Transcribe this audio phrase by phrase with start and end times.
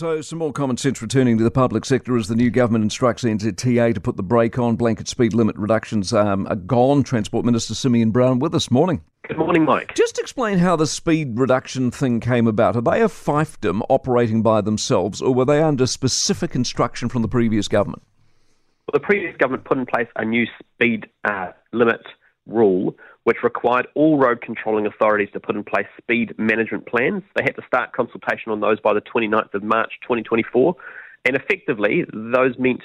[0.00, 3.24] So, some more common sense returning to the public sector as the new government instructs
[3.24, 4.76] NZTA to put the brake on.
[4.76, 7.02] Blanket speed limit reductions um, are gone.
[7.02, 8.58] Transport Minister Simeon Brown with us.
[8.58, 9.02] This morning.
[9.26, 9.94] Good morning, Mike.
[9.96, 12.76] Just explain how the speed reduction thing came about.
[12.76, 17.28] Are they a fiefdom operating by themselves, or were they under specific instruction from the
[17.28, 18.02] previous government?
[18.86, 22.02] Well, the previous government put in place a new speed uh, limit
[22.48, 22.94] rule
[23.28, 27.22] which required all road controlling authorities to put in place speed management plans.
[27.36, 30.74] They had to start consultation on those by the 29th of March 2024,
[31.26, 32.80] and effectively, those meant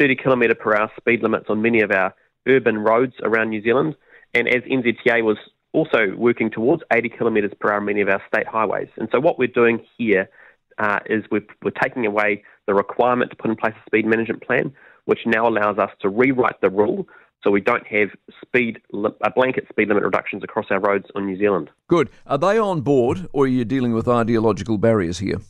[0.00, 2.14] 30 kilometre per hour speed limits on many of our
[2.48, 3.94] urban roads around New Zealand.
[4.32, 5.36] And as NZTA was
[5.72, 8.88] also working towards 80 kilometres per hour on many of our state highways.
[8.96, 10.30] And so, what we're doing here
[10.78, 14.42] uh, is we're, we're taking away the requirement to put in place a speed management
[14.42, 14.72] plan,
[15.04, 17.06] which now allows us to rewrite the rule
[17.42, 21.36] so we don't have speed a blanket speed limit reductions across our roads on New
[21.36, 21.70] Zealand.
[21.88, 22.08] Good.
[22.26, 25.40] Are they on board, or are you dealing with ideological barriers here?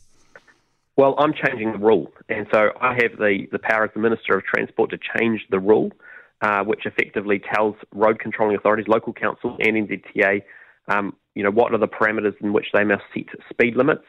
[0.95, 4.37] Well, I'm changing the rule, and so I have the, the power as the Minister
[4.37, 5.91] of Transport to change the rule,
[6.41, 10.43] uh, which effectively tells road controlling authorities, local council, and NZTA,
[10.89, 14.03] um, you know, what are the parameters in which they must set speed limits.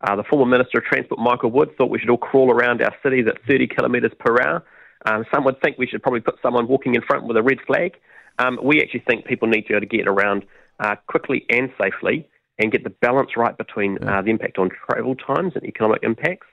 [0.00, 2.94] Uh, the former Minister of Transport, Michael Wood, thought we should all crawl around our
[3.02, 4.64] cities at 30 kilometres per hour.
[5.06, 7.58] Um, some would think we should probably put someone walking in front with a red
[7.66, 7.96] flag.
[8.38, 10.44] Um, we actually think people need to be able to get around
[10.80, 15.14] uh, quickly and safely and get the balance right between uh, the impact on travel
[15.14, 16.46] times and economic impacts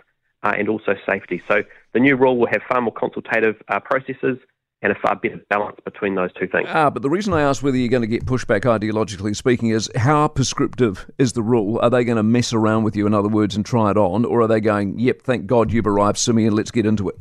[0.43, 1.41] uh, and also safety.
[1.47, 4.37] So the new rule will have far more consultative uh, processes
[4.81, 6.67] and a far better balance between those two things.
[6.69, 9.89] Ah, but the reason I ask whether you're going to get pushback ideologically speaking is
[9.95, 11.79] how prescriptive is the rule?
[11.81, 14.25] Are they going to mess around with you, in other words, and try it on?
[14.25, 17.15] Or are they going, yep, thank God you've arrived, Simeon, let's get into it?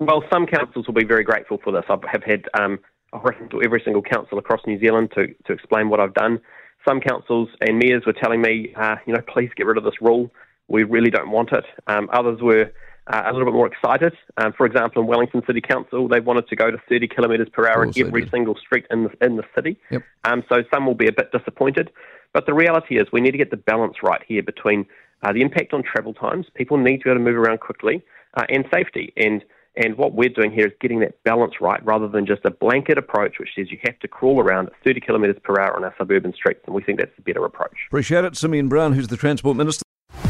[0.00, 1.84] Well, some councils will be very grateful for this.
[1.88, 2.78] I have had um,
[3.12, 6.40] I've written to every single council across New Zealand to, to explain what I've done.
[6.88, 10.00] Some councils and mayors were telling me, uh, you know, please get rid of this
[10.00, 10.30] rule.
[10.68, 11.64] We really don't want it.
[11.86, 12.72] Um, others were
[13.08, 14.16] uh, a little bit more excited.
[14.38, 17.68] Um, for example, in Wellington City Council, they wanted to go to 30 kilometres per
[17.68, 19.76] hour in every single street in the, in the city.
[19.90, 20.02] Yep.
[20.24, 21.90] Um, so some will be a bit disappointed.
[22.32, 24.86] But the reality is we need to get the balance right here between
[25.22, 26.46] uh, the impact on travel times.
[26.54, 28.02] People need to be able to move around quickly
[28.34, 29.12] uh, and safety.
[29.16, 29.44] And
[29.76, 32.98] and what we're doing here is getting that balance right rather than just a blanket
[32.98, 35.94] approach which says you have to crawl around at 30 kilometres per hour on our
[35.98, 36.60] suburban streets.
[36.66, 37.76] And we think that's the better approach.
[37.88, 38.36] Appreciate it.
[38.36, 39.82] Simeon Brown, who's the Transport Minister.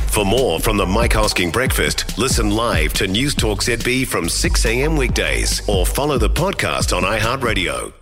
[0.09, 4.97] For more from the Mike Hosking Breakfast, listen live to Newstalk ZB from 6 a.m.
[4.97, 8.00] weekdays or follow the podcast on iHeartRadio.